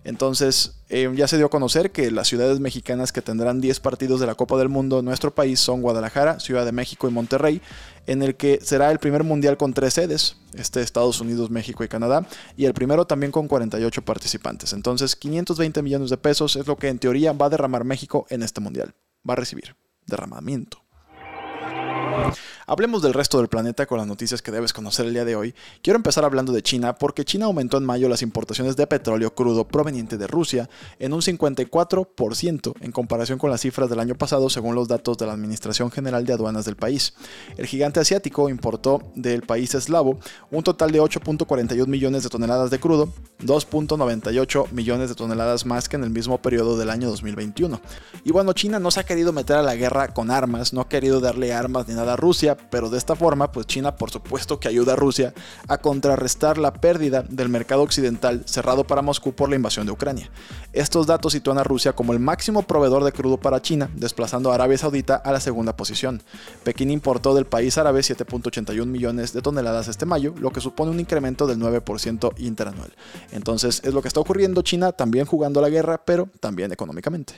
Entonces, 0.04 0.74
eh, 0.89 1.12
ya 1.16 1.28
se 1.28 1.38
dio 1.38 1.48
a 1.48 1.50
conocer 1.50 1.92
que 1.92 2.12
las 2.12 2.28
ciudades 2.28 2.60
mexicanas 2.60 3.12
que 3.12 3.22
tendrán 3.22 3.62
10 3.62 3.80
partidos 3.80 4.20
de 4.20 4.28
la 4.28 4.36
Copa 4.36 4.58
del 4.58 4.70
Mundo 4.70 5.00
en 5.00 5.06
nuestro 5.06 5.34
país 5.34 5.60
son 5.60 5.82
Guadalajara, 5.82 6.39
Ciudad 6.39 6.66
de 6.66 6.72
México 6.72 7.08
y 7.08 7.12
Monterrey, 7.12 7.62
en 8.08 8.24
el 8.24 8.36
que 8.36 8.60
será 8.62 8.92
el 8.92 9.00
primer 9.00 9.24
mundial 9.24 9.58
con 9.58 9.74
tres 9.74 9.94
sedes, 9.94 10.38
este 10.54 10.82
Estados 10.82 11.22
Unidos, 11.22 11.50
México 11.50 11.84
y 11.84 11.88
Canadá, 11.88 12.25
y 12.58 12.66
el 12.66 12.74
primero 12.74 13.06
también 13.06 13.32
con 13.32 13.48
48 13.48 14.01
participantes. 14.04 14.74
Entonces, 14.74 15.16
520 15.16 15.82
millones 15.82 16.10
de 16.10 16.18
pesos 16.18 16.56
es 16.56 16.68
lo 16.68 16.75
que 16.78 16.88
en 16.88 17.00
teoría 17.00 17.34
va 17.34 17.48
a 17.48 17.50
derramar 17.50 17.84
México 17.84 18.25
en 18.30 18.44
este 18.44 18.62
mundial. 18.62 18.94
Va 19.28 19.34
a 19.34 19.38
recibir 19.38 19.75
derramamiento. 20.06 20.88
Hablemos 22.67 23.01
del 23.01 23.13
resto 23.13 23.39
del 23.39 23.48
planeta 23.48 23.86
con 23.86 23.98
las 23.98 24.07
noticias 24.07 24.41
que 24.41 24.51
debes 24.51 24.74
conocer 24.74 25.05
el 25.05 25.13
día 25.13 25.25
de 25.25 25.36
hoy. 25.36 25.55
Quiero 25.81 25.98
empezar 25.98 26.24
hablando 26.24 26.53
de 26.53 26.62
China 26.62 26.95
porque 26.95 27.25
China 27.25 27.45
aumentó 27.45 27.77
en 27.77 27.86
mayo 27.86 28.09
las 28.09 28.21
importaciones 28.21 28.75
de 28.75 28.88
petróleo 28.88 29.33
crudo 29.33 29.67
proveniente 29.67 30.17
de 30.17 30.27
Rusia 30.27 30.69
en 31.00 31.13
un 31.13 31.21
54% 31.21 32.74
en 32.81 32.91
comparación 32.91 33.39
con 33.39 33.50
las 33.50 33.62
cifras 33.62 33.89
del 33.89 34.00
año 34.00 34.15
pasado 34.15 34.50
según 34.50 34.75
los 34.75 34.88
datos 34.88 35.17
de 35.17 35.25
la 35.25 35.33
Administración 35.33 35.91
General 35.91 36.25
de 36.25 36.33
Aduanas 36.33 36.65
del 36.65 36.75
país. 36.75 37.13
El 37.57 37.65
gigante 37.65 38.00
asiático 38.00 38.50
importó 38.50 39.01
del 39.15 39.41
país 39.41 39.74
eslavo 39.74 40.19
un 40.51 40.63
total 40.63 40.91
de 40.91 41.01
8.41 41.01 41.88
millones 41.88 42.24
de 42.24 42.29
toneladas 42.29 42.69
de 42.69 42.79
crudo, 42.79 43.13
2.98 43.43 44.71
millones 44.71 45.09
de 45.09 45.15
toneladas 45.15 45.65
más 45.65 45.89
que 45.89 45.95
en 45.95 46.03
el 46.03 46.09
mismo 46.09 46.41
periodo 46.41 46.77
del 46.77 46.89
año 46.89 47.09
2021. 47.09 47.81
Y 48.24 48.31
bueno, 48.31 48.53
China 48.53 48.79
no 48.79 48.91
se 48.91 49.00
ha 49.00 49.05
querido 49.05 49.33
meter 49.33 49.57
a 49.57 49.62
la 49.62 49.75
guerra 49.75 50.13
con 50.13 50.31
armas, 50.31 50.74
no 50.74 50.81
ha 50.81 50.89
querido 50.89 51.19
darle 51.19 51.53
armas 51.53 51.88
ni 51.88 51.95
nada 51.95 52.15
Rusia, 52.20 52.58
pero 52.70 52.90
de 52.90 52.98
esta 52.98 53.16
forma, 53.16 53.52
pues 53.52 53.68
China 53.68 53.96
por 53.96 54.12
supuesto 54.12 54.60
que 54.60 54.68
ayuda 54.68 54.94
a 54.94 54.96
Rusia 54.96 55.34
a 55.68 55.78
contrarrestar 55.78 56.58
la 56.58 56.74
pérdida 56.74 57.24
del 57.24 57.50
mercado 57.50 57.82
occidental 57.82 58.44
cerrado 58.46 58.86
para 58.86 59.02
Moscú 59.02 59.34
por 59.34 59.50
la 59.50 59.56
invasión 59.56 59.86
de 59.86 59.92
Ucrania. 59.92 60.30
Estos 60.74 61.08
datos 61.08 61.34
sitúan 61.34 61.58
a 61.58 61.64
Rusia 61.64 61.94
como 61.94 62.14
el 62.14 62.20
máximo 62.20 62.64
proveedor 62.64 63.04
de 63.04 63.12
crudo 63.12 63.38
para 63.38 63.62
China, 63.62 63.90
desplazando 63.96 64.52
a 64.52 64.56
Arabia 64.56 64.78
Saudita 64.78 65.16
a 65.16 65.32
la 65.32 65.40
segunda 65.40 65.76
posición. 65.76 66.22
Pekín 66.64 66.92
importó 66.92 67.34
del 67.34 67.46
país 67.46 67.78
árabe 67.78 68.02
7.81 68.02 68.86
millones 68.86 69.34
de 69.34 69.42
toneladas 69.42 69.88
este 69.88 70.06
mayo, 70.06 70.34
lo 70.40 70.52
que 70.52 70.62
supone 70.62 70.92
un 70.92 71.00
incremento 71.00 71.48
del 71.48 71.60
9% 71.60 72.34
interanual. 72.38 72.94
Entonces 73.32 73.82
es 73.84 73.94
lo 73.94 74.02
que 74.02 74.08
está 74.08 74.20
ocurriendo 74.20 74.62
China 74.62 74.92
también 74.92 75.26
jugando 75.26 75.62
la 75.62 75.70
guerra, 75.70 76.02
pero 76.06 76.30
también 76.40 76.72
económicamente. 76.72 77.36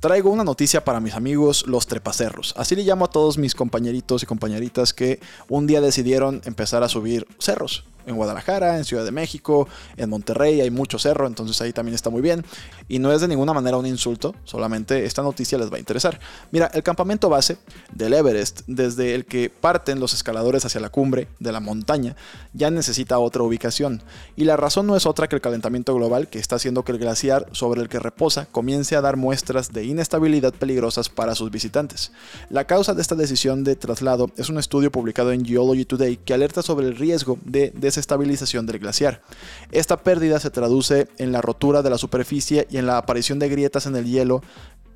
Traigo 0.00 0.30
una 0.30 0.42
noticia 0.42 0.84
para 0.84 0.98
mis 0.98 1.14
amigos 1.14 1.64
los 1.68 1.86
trepacerros. 1.86 2.54
Así 2.56 2.74
le 2.74 2.82
llamo 2.82 3.04
a 3.04 3.10
todos 3.10 3.38
mis 3.38 3.54
compañeritos 3.54 4.22
y 4.22 4.26
compañeritas 4.26 4.92
que 4.92 5.20
un 5.48 5.68
día 5.68 5.80
decidieron 5.80 6.42
empezar 6.44 6.82
a 6.82 6.88
subir 6.88 7.26
cerros 7.38 7.84
en 8.06 8.16
Guadalajara, 8.16 8.76
en 8.76 8.84
Ciudad 8.84 9.04
de 9.04 9.12
México, 9.12 9.68
en 9.96 10.10
Monterrey 10.10 10.60
hay 10.60 10.70
mucho 10.70 10.98
cerro, 10.98 11.26
entonces 11.26 11.60
ahí 11.60 11.72
también 11.72 11.94
está 11.94 12.10
muy 12.10 12.22
bien. 12.22 12.44
Y 12.88 12.98
no 12.98 13.12
es 13.12 13.20
de 13.20 13.28
ninguna 13.28 13.52
manera 13.52 13.76
un 13.76 13.86
insulto, 13.86 14.34
solamente 14.44 15.04
esta 15.04 15.22
noticia 15.22 15.58
les 15.58 15.72
va 15.72 15.76
a 15.76 15.80
interesar. 15.80 16.20
Mira, 16.50 16.70
el 16.74 16.82
campamento 16.82 17.28
base 17.28 17.56
del 17.92 18.12
Everest, 18.14 18.62
desde 18.66 19.14
el 19.14 19.24
que 19.24 19.50
parten 19.50 20.00
los 20.00 20.14
escaladores 20.14 20.64
hacia 20.64 20.80
la 20.80 20.90
cumbre 20.90 21.28
de 21.38 21.52
la 21.52 21.60
montaña, 21.60 22.16
ya 22.52 22.70
necesita 22.70 23.18
otra 23.18 23.42
ubicación. 23.42 24.02
Y 24.36 24.44
la 24.44 24.56
razón 24.56 24.86
no 24.86 24.96
es 24.96 25.06
otra 25.06 25.28
que 25.28 25.36
el 25.36 25.42
calentamiento 25.42 25.94
global 25.94 26.28
que 26.28 26.38
está 26.38 26.56
haciendo 26.56 26.84
que 26.84 26.92
el 26.92 26.98
glaciar 26.98 27.46
sobre 27.52 27.80
el 27.80 27.88
que 27.88 27.98
reposa 27.98 28.46
comience 28.46 28.96
a 28.96 29.00
dar 29.00 29.16
muestras 29.16 29.72
de 29.72 29.84
inestabilidad 29.84 30.54
peligrosas 30.54 31.08
para 31.08 31.34
sus 31.34 31.50
visitantes. 31.50 32.12
La 32.50 32.66
causa 32.66 32.94
de 32.94 33.02
esta 33.02 33.14
decisión 33.14 33.64
de 33.64 33.76
traslado 33.76 34.30
es 34.36 34.48
un 34.48 34.58
estudio 34.58 34.90
publicado 34.90 35.32
en 35.32 35.44
Geology 35.44 35.84
Today 35.84 36.16
que 36.16 36.34
alerta 36.34 36.62
sobre 36.62 36.86
el 36.86 36.96
riesgo 36.96 37.38
de 37.44 37.72
desestabilización 37.92 38.64
del 38.66 38.78
glaciar. 38.78 39.20
Esta 39.70 39.98
pérdida 39.98 40.40
se 40.40 40.50
traduce 40.50 41.08
en 41.18 41.30
la 41.30 41.42
rotura 41.42 41.82
de 41.82 41.90
la 41.90 41.98
superficie 41.98 42.66
y 42.70 42.78
en 42.78 42.86
la 42.86 42.96
aparición 42.96 43.38
de 43.38 43.50
grietas 43.50 43.86
en 43.86 43.96
el 43.96 44.06
hielo 44.06 44.42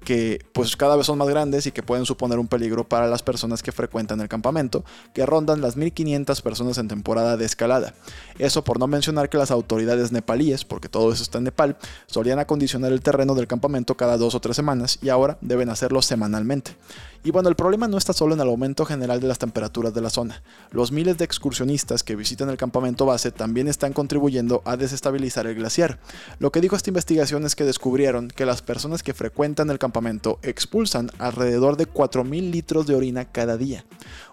que 0.06 0.46
pues 0.52 0.76
cada 0.76 0.94
vez 0.94 1.04
son 1.04 1.18
más 1.18 1.26
grandes 1.26 1.66
y 1.66 1.72
que 1.72 1.82
pueden 1.82 2.06
suponer 2.06 2.38
un 2.38 2.46
peligro 2.46 2.88
para 2.88 3.08
las 3.08 3.24
personas 3.24 3.60
que 3.60 3.72
frecuentan 3.72 4.20
el 4.20 4.28
campamento, 4.28 4.84
que 5.12 5.26
rondan 5.26 5.60
las 5.60 5.76
1500 5.76 6.42
personas 6.42 6.78
en 6.78 6.86
temporada 6.86 7.36
de 7.36 7.44
escalada. 7.44 7.92
Eso 8.38 8.62
por 8.62 8.78
no 8.78 8.86
mencionar 8.86 9.28
que 9.28 9.36
las 9.36 9.50
autoridades 9.50 10.12
nepalíes, 10.12 10.64
porque 10.64 10.88
todo 10.88 11.12
eso 11.12 11.24
está 11.24 11.38
en 11.38 11.44
Nepal, 11.44 11.76
solían 12.06 12.38
acondicionar 12.38 12.92
el 12.92 13.00
terreno 13.00 13.34
del 13.34 13.48
campamento 13.48 13.96
cada 13.96 14.16
dos 14.16 14.36
o 14.36 14.40
tres 14.40 14.54
semanas 14.54 15.00
y 15.02 15.08
ahora 15.08 15.38
deben 15.40 15.70
hacerlo 15.70 16.00
semanalmente. 16.02 16.76
Y 17.24 17.32
bueno, 17.32 17.48
el 17.48 17.56
problema 17.56 17.88
no 17.88 17.98
está 17.98 18.12
solo 18.12 18.34
en 18.34 18.40
el 18.40 18.46
aumento 18.46 18.84
general 18.84 19.20
de 19.20 19.26
las 19.26 19.40
temperaturas 19.40 19.92
de 19.92 20.00
la 20.00 20.10
zona. 20.10 20.44
Los 20.70 20.92
miles 20.92 21.18
de 21.18 21.24
excursionistas 21.24 22.04
que 22.04 22.14
visitan 22.14 22.48
el 22.50 22.56
campamento 22.56 23.04
base 23.04 23.32
también 23.32 23.66
están 23.66 23.92
contribuyendo 23.92 24.62
a 24.64 24.76
desestabilizar 24.76 25.48
el 25.48 25.56
glaciar. 25.56 25.98
Lo 26.38 26.52
que 26.52 26.60
dijo 26.60 26.76
esta 26.76 26.90
investigación 26.90 27.44
es 27.44 27.56
que 27.56 27.64
descubrieron 27.64 28.28
que 28.28 28.46
las 28.46 28.62
personas 28.62 29.02
que 29.02 29.12
frecuentan 29.12 29.70
el 29.70 29.80
campamento 29.80 29.95
expulsan 30.42 31.10
alrededor 31.18 31.76
de 31.76 31.88
4.000 31.88 32.50
litros 32.50 32.86
de 32.86 32.94
orina 32.94 33.24
cada 33.26 33.56
día. 33.56 33.84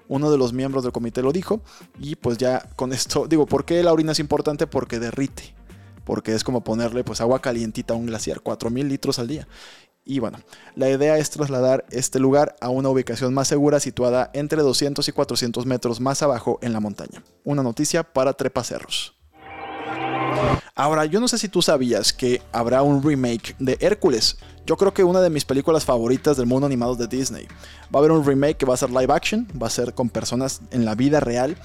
Uno 0.07 0.31
de 0.31 0.37
los 0.37 0.53
miembros 0.53 0.83
del 0.83 0.91
comité 0.91 1.21
lo 1.21 1.31
dijo 1.31 1.61
y 1.99 2.15
pues 2.15 2.37
ya 2.37 2.67
con 2.75 2.93
esto 2.93 3.25
digo, 3.29 3.45
¿por 3.45 3.65
qué 3.65 3.81
la 3.83 3.93
orina 3.93 4.11
es 4.11 4.19
importante? 4.19 4.67
Porque 4.67 4.99
derrite 4.99 5.55
porque 6.05 6.33
es 6.33 6.43
como 6.43 6.63
ponerle 6.63 7.03
pues 7.03 7.21
agua 7.21 7.39
calientita 7.39 7.93
a 7.93 7.97
un 7.97 8.07
glaciar, 8.07 8.41
4.000 8.41 8.87
litros 8.87 9.19
al 9.19 9.27
día. 9.27 9.47
Y 10.05 10.19
bueno, 10.19 10.39
la 10.75 10.89
idea 10.89 11.17
es 11.17 11.29
trasladar 11.29 11.85
este 11.89 12.19
lugar 12.19 12.55
a 12.59 12.69
una 12.69 12.89
ubicación 12.89 13.33
más 13.33 13.47
segura 13.47 13.79
situada 13.79 14.29
entre 14.33 14.61
200 14.61 15.07
y 15.07 15.11
400 15.13 15.65
metros 15.65 16.01
más 16.01 16.21
abajo 16.21 16.59
en 16.61 16.73
la 16.73 16.81
montaña. 16.81 17.23
Una 17.45 17.63
noticia 17.63 18.03
para 18.03 18.33
trepacerros. 18.33 19.15
Ahora, 20.75 21.05
yo 21.05 21.19
no 21.19 21.27
sé 21.27 21.37
si 21.37 21.49
tú 21.49 21.61
sabías 21.61 22.13
que 22.13 22.41
habrá 22.51 22.81
un 22.81 23.03
remake 23.03 23.55
de 23.59 23.77
Hércules. 23.79 24.37
Yo 24.65 24.75
creo 24.77 24.93
que 24.93 25.03
una 25.03 25.21
de 25.21 25.29
mis 25.29 25.45
películas 25.45 25.85
favoritas 25.85 26.37
del 26.37 26.47
mundo 26.47 26.65
animado 26.65 26.95
de 26.95 27.07
Disney. 27.07 27.47
Va 27.93 27.95
a 27.95 27.97
haber 27.99 28.11
un 28.11 28.25
remake 28.25 28.57
que 28.57 28.65
va 28.65 28.73
a 28.73 28.77
ser 28.77 28.89
live 28.89 29.13
action, 29.13 29.47
va 29.61 29.67
a 29.67 29.69
ser 29.69 29.93
con 29.93 30.09
personas 30.09 30.61
en 30.71 30.85
la 30.85 30.95
vida 30.95 31.19
real 31.19 31.57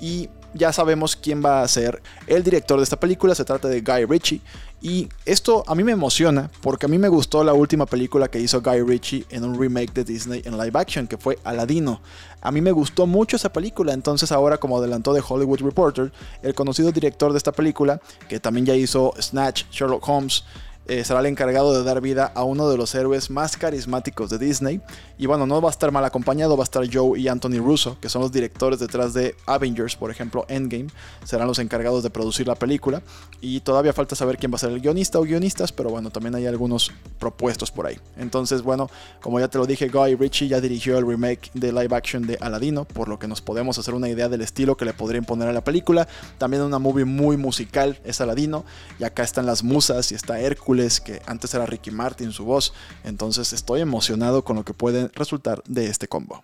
y 0.00 0.28
ya 0.54 0.72
sabemos 0.72 1.16
quién 1.16 1.44
va 1.44 1.62
a 1.62 1.68
ser 1.68 2.02
el 2.26 2.42
director 2.42 2.78
de 2.78 2.84
esta 2.84 2.98
película, 2.98 3.34
se 3.34 3.44
trata 3.44 3.68
de 3.68 3.80
Guy 3.80 4.04
Ritchie. 4.06 4.40
Y 4.82 5.08
esto 5.24 5.64
a 5.66 5.74
mí 5.74 5.82
me 5.84 5.92
emociona 5.92 6.50
porque 6.60 6.86
a 6.86 6.88
mí 6.88 6.98
me 6.98 7.08
gustó 7.08 7.42
la 7.42 7.54
última 7.54 7.86
película 7.86 8.28
que 8.28 8.38
hizo 8.38 8.60
Guy 8.60 8.82
Ritchie 8.82 9.26
en 9.30 9.44
un 9.44 9.58
remake 9.58 9.92
de 9.92 10.04
Disney 10.04 10.42
en 10.44 10.58
live 10.58 10.78
action, 10.78 11.06
que 11.06 11.16
fue 11.16 11.38
Aladino. 11.44 12.00
A 12.42 12.52
mí 12.52 12.60
me 12.60 12.72
gustó 12.72 13.06
mucho 13.06 13.36
esa 13.36 13.52
película, 13.52 13.92
entonces 13.92 14.30
ahora 14.32 14.58
como 14.58 14.78
adelantó 14.78 15.12
de 15.12 15.22
Hollywood 15.26 15.60
Reporter, 15.60 16.12
el 16.42 16.54
conocido 16.54 16.92
director 16.92 17.32
de 17.32 17.38
esta 17.38 17.52
película, 17.52 18.00
que 18.28 18.38
también 18.38 18.66
ya 18.66 18.74
hizo 18.74 19.14
Snatch, 19.20 19.64
Sherlock 19.70 20.06
Holmes, 20.06 20.44
eh, 20.88 21.04
será 21.04 21.20
el 21.20 21.26
encargado 21.26 21.76
de 21.76 21.82
dar 21.82 22.00
vida 22.00 22.30
a 22.34 22.44
uno 22.44 22.68
de 22.68 22.76
los 22.76 22.94
héroes 22.94 23.30
más 23.30 23.56
carismáticos 23.56 24.30
de 24.30 24.38
Disney. 24.38 24.80
Y 25.18 25.26
bueno, 25.26 25.46
no 25.46 25.60
va 25.60 25.68
a 25.68 25.72
estar 25.72 25.90
mal 25.90 26.04
acompañado, 26.04 26.56
va 26.56 26.62
a 26.62 26.64
estar 26.64 26.84
Joe 26.92 27.18
y 27.18 27.28
Anthony 27.28 27.58
Russo, 27.58 27.98
que 28.00 28.08
son 28.08 28.22
los 28.22 28.30
directores 28.30 28.78
detrás 28.78 29.12
de 29.12 29.34
Avengers, 29.46 29.96
por 29.96 30.10
ejemplo, 30.10 30.44
Endgame. 30.48 30.86
Serán 31.24 31.48
los 31.48 31.58
encargados 31.58 32.02
de 32.02 32.10
producir 32.10 32.46
la 32.46 32.54
película. 32.54 33.02
Y 33.40 33.60
todavía 33.60 33.92
falta 33.92 34.14
saber 34.14 34.38
quién 34.38 34.52
va 34.52 34.56
a 34.56 34.58
ser 34.58 34.70
el 34.70 34.80
guionista 34.80 35.18
o 35.18 35.22
guionistas, 35.22 35.72
pero 35.72 35.90
bueno, 35.90 36.10
también 36.10 36.34
hay 36.36 36.46
algunos 36.46 36.92
propuestos 37.18 37.70
por 37.72 37.86
ahí. 37.86 37.98
Entonces, 38.16 38.62
bueno, 38.62 38.88
como 39.20 39.40
ya 39.40 39.48
te 39.48 39.58
lo 39.58 39.66
dije, 39.66 39.88
Guy 39.88 40.14
Ritchie 40.14 40.48
ya 40.48 40.60
dirigió 40.60 40.98
el 40.98 41.06
remake 41.06 41.50
de 41.54 41.72
live 41.72 41.96
action 41.96 42.26
de 42.26 42.38
Aladino, 42.40 42.84
por 42.84 43.08
lo 43.08 43.18
que 43.18 43.26
nos 43.26 43.40
podemos 43.40 43.78
hacer 43.78 43.94
una 43.94 44.08
idea 44.08 44.28
del 44.28 44.42
estilo 44.42 44.76
que 44.76 44.84
le 44.84 44.92
podría 44.92 45.18
imponer 45.18 45.48
a 45.48 45.52
la 45.52 45.64
película. 45.64 46.06
También 46.38 46.62
una 46.62 46.78
movie 46.78 47.04
muy 47.04 47.36
musical 47.36 47.98
es 48.04 48.20
Aladino. 48.20 48.64
Y 49.00 49.04
acá 49.04 49.24
están 49.24 49.46
las 49.46 49.64
musas 49.64 50.12
y 50.12 50.14
está 50.14 50.38
Hércules 50.38 50.75
que 51.00 51.22
antes 51.26 51.54
era 51.54 51.66
Ricky 51.66 51.90
Martin 51.90 52.32
su 52.32 52.44
voz, 52.44 52.72
entonces 53.04 53.52
estoy 53.52 53.80
emocionado 53.80 54.44
con 54.44 54.56
lo 54.56 54.64
que 54.64 54.74
puede 54.74 55.08
resultar 55.14 55.62
de 55.66 55.86
este 55.86 56.08
combo. 56.08 56.42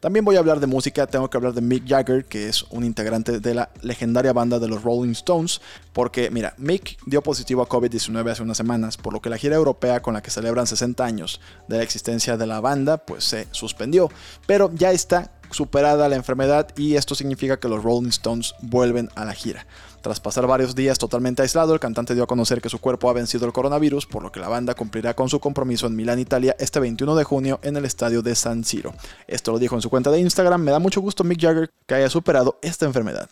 También 0.00 0.24
voy 0.24 0.36
a 0.36 0.38
hablar 0.38 0.60
de 0.60 0.66
música, 0.66 1.06
tengo 1.06 1.28
que 1.28 1.36
hablar 1.36 1.52
de 1.52 1.60
Mick 1.60 1.86
Jagger, 1.86 2.24
que 2.24 2.48
es 2.48 2.64
un 2.70 2.84
integrante 2.84 3.40
de 3.40 3.54
la 3.54 3.70
legendaria 3.82 4.32
banda 4.32 4.58
de 4.58 4.68
los 4.68 4.82
Rolling 4.82 5.12
Stones, 5.12 5.60
porque 5.92 6.30
mira, 6.30 6.54
Mick 6.56 6.98
dio 7.06 7.22
positivo 7.22 7.62
a 7.62 7.68
COVID-19 7.68 8.30
hace 8.30 8.42
unas 8.42 8.56
semanas, 8.56 8.96
por 8.96 9.12
lo 9.12 9.20
que 9.20 9.30
la 9.30 9.38
gira 9.38 9.56
europea 9.56 10.00
con 10.00 10.14
la 10.14 10.22
que 10.22 10.30
celebran 10.30 10.66
60 10.66 11.04
años 11.04 11.40
de 11.68 11.78
la 11.78 11.82
existencia 11.82 12.36
de 12.36 12.46
la 12.46 12.60
banda, 12.60 12.98
pues 12.98 13.24
se 13.24 13.46
suspendió, 13.50 14.10
pero 14.46 14.70
ya 14.74 14.92
está 14.92 15.32
superada 15.50 16.08
la 16.08 16.16
enfermedad 16.16 16.68
y 16.76 16.96
esto 16.96 17.14
significa 17.14 17.58
que 17.58 17.68
los 17.68 17.82
Rolling 17.82 18.08
Stones 18.08 18.54
vuelven 18.60 19.10
a 19.14 19.24
la 19.24 19.34
gira. 19.34 19.66
Tras 20.02 20.18
pasar 20.18 20.46
varios 20.46 20.74
días 20.74 20.98
totalmente 20.98 21.42
aislado, 21.42 21.74
el 21.74 21.80
cantante 21.80 22.14
dio 22.14 22.24
a 22.24 22.26
conocer 22.26 22.62
que 22.62 22.70
su 22.70 22.78
cuerpo 22.78 23.10
ha 23.10 23.12
vencido 23.12 23.44
el 23.46 23.52
coronavirus, 23.52 24.06
por 24.06 24.22
lo 24.22 24.32
que 24.32 24.40
la 24.40 24.48
banda 24.48 24.74
cumplirá 24.74 25.14
con 25.14 25.28
su 25.28 25.40
compromiso 25.40 25.86
en 25.86 25.96
Milán, 25.96 26.18
Italia, 26.18 26.56
este 26.58 26.80
21 26.80 27.14
de 27.16 27.24
junio 27.24 27.60
en 27.62 27.76
el 27.76 27.84
estadio 27.84 28.22
de 28.22 28.34
San 28.34 28.64
Siro. 28.64 28.94
Esto 29.26 29.52
lo 29.52 29.58
dijo 29.58 29.74
en 29.74 29.82
su 29.82 29.90
cuenta 29.90 30.10
de 30.10 30.20
Instagram. 30.20 30.62
Me 30.62 30.70
da 30.70 30.78
mucho 30.78 31.02
gusto 31.02 31.22
Mick 31.22 31.40
Jagger 31.40 31.70
que 31.86 31.94
haya 31.94 32.08
superado 32.08 32.58
esta 32.62 32.86
enfermedad. 32.86 33.28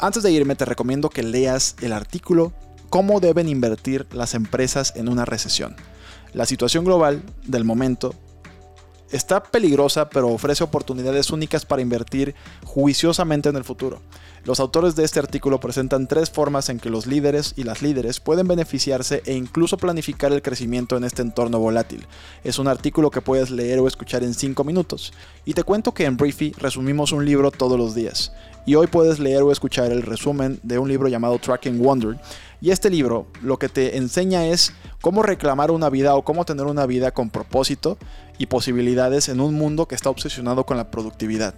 Antes 0.00 0.22
de 0.22 0.30
irme, 0.30 0.56
te 0.56 0.64
recomiendo 0.64 1.10
que 1.10 1.22
leas 1.22 1.76
el 1.82 1.92
artículo 1.92 2.52
Cómo 2.88 3.20
deben 3.20 3.50
invertir 3.50 4.06
las 4.12 4.32
empresas 4.32 4.94
en 4.96 5.10
una 5.10 5.26
recesión. 5.26 5.76
La 6.32 6.46
situación 6.46 6.84
global 6.86 7.22
del 7.44 7.64
momento 7.64 8.14
está 9.10 9.42
peligrosa, 9.42 10.08
pero 10.10 10.28
ofrece 10.28 10.64
oportunidades 10.64 11.30
únicas 11.30 11.64
para 11.64 11.82
invertir 11.82 12.34
juiciosamente 12.64 13.48
en 13.48 13.56
el 13.56 13.64
futuro. 13.64 14.00
Los 14.44 14.60
autores 14.60 14.96
de 14.96 15.04
este 15.04 15.18
artículo 15.18 15.60
presentan 15.60 16.06
tres 16.06 16.30
formas 16.30 16.68
en 16.68 16.78
que 16.80 16.90
los 16.90 17.06
líderes 17.06 17.52
y 17.56 17.64
las 17.64 17.82
líderes 17.82 18.20
pueden 18.20 18.48
beneficiarse 18.48 19.22
e 19.26 19.34
incluso 19.34 19.76
planificar 19.76 20.32
el 20.32 20.42
crecimiento 20.42 20.96
en 20.96 21.04
este 21.04 21.22
entorno 21.22 21.58
volátil. 21.58 22.06
Es 22.44 22.58
un 22.58 22.68
artículo 22.68 23.10
que 23.10 23.20
puedes 23.20 23.50
leer 23.50 23.78
o 23.80 23.88
escuchar 23.88 24.22
en 24.22 24.34
5 24.34 24.64
minutos. 24.64 25.12
Y 25.44 25.54
te 25.54 25.64
cuento 25.64 25.92
que 25.92 26.04
en 26.04 26.16
Briefy 26.16 26.52
resumimos 26.56 27.12
un 27.12 27.24
libro 27.24 27.50
todos 27.50 27.78
los 27.78 27.94
días. 27.94 28.32
Y 28.64 28.74
hoy 28.74 28.86
puedes 28.86 29.18
leer 29.18 29.42
o 29.42 29.52
escuchar 29.52 29.92
el 29.92 30.02
resumen 30.02 30.60
de 30.62 30.78
un 30.78 30.88
libro 30.88 31.08
llamado 31.08 31.38
Tracking 31.38 31.78
Wonder. 31.78 32.18
Y 32.60 32.70
este 32.70 32.90
libro 32.90 33.26
lo 33.42 33.58
que 33.58 33.68
te 33.68 33.96
enseña 33.96 34.46
es 34.46 34.72
cómo 35.00 35.22
reclamar 35.22 35.70
una 35.70 35.90
vida 35.90 36.16
o 36.16 36.24
cómo 36.24 36.44
tener 36.44 36.66
una 36.66 36.86
vida 36.86 37.12
con 37.12 37.30
propósito 37.30 37.98
y 38.36 38.46
posibilidades 38.46 39.28
en 39.28 39.40
un 39.40 39.54
mundo 39.54 39.86
que 39.86 39.94
está 39.94 40.10
obsesionado 40.10 40.64
con 40.66 40.76
la 40.76 40.90
productividad. 40.90 41.54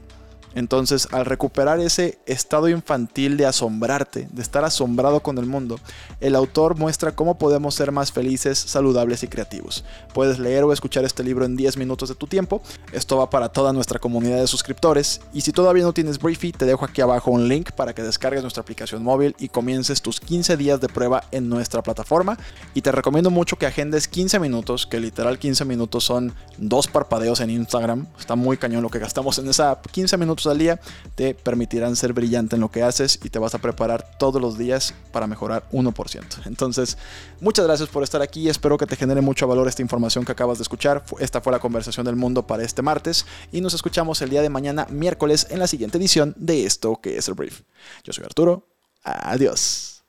Entonces, 0.55 1.09
al 1.13 1.27
recuperar 1.27 1.81
ese 1.81 2.19
estado 2.27 2.69
infantil 2.69 3.37
de 3.37 3.47
asombrarte, 3.47 4.29
de 4.33 4.43
estar 4.43 4.65
asombrado 4.65 5.21
con 5.21 5.39
el 5.39 5.47
mundo, 5.47 5.79
el 6.21 6.35
autor 6.35 6.77
muestra 6.77 7.13
cómo 7.13 7.39
podemos 7.39 7.75
ser 7.75 7.93
más 7.93 8.13
felices, 8.13 8.59
saludables 8.59 9.23
y 9.23 9.29
creativos. 9.29 9.85
Puedes 10.13 10.39
leer 10.39 10.65
o 10.65 10.73
escuchar 10.73 11.05
este 11.05 11.23
libro 11.23 11.45
en 11.45 11.57
10 11.57 11.77
minutos 11.77 12.09
de 12.09 12.15
tu 12.15 12.27
tiempo. 12.27 12.63
Esto 12.93 13.19
va 13.19 13.31
para 13.31 13.49
toda 13.49 13.73
nuestra 13.73 13.99
comunidad 13.99 14.41
de 14.41 14.47
suscriptores. 14.47 15.21
Y 15.33 15.43
si 15.43 15.53
todavía 15.53 15.85
no 15.85 15.93
tienes 15.93 16.19
Briefy, 16.19 16.53
te 16.53 16.67
dejo 16.67 16.85
aquí 16.85 17.01
abajo 17.01 17.31
un 17.31 17.49
link 17.49 17.73
para 17.73 17.95
que 17.95 18.03
descargues 18.03 18.43
nuestra 18.43 18.63
aplicación 18.63 19.03
móvil 19.03 19.35
y 19.39 19.49
comiences 19.49 20.03
tus 20.03 20.21
15 20.21 20.57
días 20.57 20.81
de 20.81 20.89
prueba 20.89 21.25
en 21.31 21.49
nuestra 21.49 21.83
plataforma. 21.83 22.39
Y 22.75 22.83
te 22.83 22.93
recomiendo 22.93 23.31
mucho 23.31 23.57
que 23.57 23.67
agendes 23.67 24.09
15 24.09 24.39
minutos, 24.39 24.87
que 24.87 25.01
literal 25.01 25.39
15 25.39 25.65
minutos 25.65 26.05
son 26.05 26.35
dos 26.59 26.89
parpadeos 26.89 27.41
en 27.41 27.51
Instagram. 27.51 28.07
Está 28.19 28.37
muy 28.37 28.57
cañón 28.57 28.83
lo 28.83 28.91
que 28.91 28.99
gastamos 28.99 29.39
en 29.39 29.49
esa 29.49 29.71
app. 29.73 29.87
15 29.87 30.17
minutos 30.41 30.47
al 30.51 30.59
día 30.59 30.81
te 31.15 31.35
permitirán 31.35 31.97
ser 31.97 32.13
brillante 32.13 32.57
en 32.57 32.61
lo 32.61 32.71
que 32.71 32.83
haces 32.83 33.19
y 33.23 33.31
te 33.31 33.39
vas 33.39 33.55
a 33.55 33.59
preparar 33.59 34.19
todos 34.19 34.41
los 34.41 34.57
días 34.57 34.95
para 35.13 35.27
mejorar 35.27 35.65
1%. 35.73 36.47
Entonces, 36.47 36.97
muchas 37.41 37.67
gracias 37.67 37.89
por 37.89 38.03
estar 38.03 38.23
aquí. 38.23 38.49
Espero 38.49 38.79
que 38.79 38.87
te 38.87 38.97
genere 38.97 39.21
mucho 39.21 39.47
valor 39.47 39.69
esta 39.69 39.83
información 39.83 40.25
que 40.25 40.33
acabas 40.33 40.59
de 40.59 40.63
escuchar. 40.63 41.05
Esta 41.19 41.41
fue 41.41 41.53
la 41.53 41.59
conversación 41.59 42.07
del 42.07 42.17
mundo 42.17 42.47
para 42.47 42.63
este 42.63 42.83
martes 42.83 43.27
y 43.53 43.61
nos 43.61 43.75
escuchamos 43.75 44.23
el 44.23 44.31
día 44.31 44.43
de 44.43 44.49
mañana, 44.49 44.87
miércoles, 44.91 45.47
en 45.51 45.59
la 45.59 45.67
siguiente 45.67 45.99
edición 45.99 46.35
de 46.37 46.65
esto 46.65 47.01
que 47.03 47.19
es 47.19 47.29
el 47.29 47.35
brief. 47.35 47.63
Yo 48.05 48.13
soy 48.13 48.25
Arturo. 48.25 48.67
Adiós. 49.03 50.03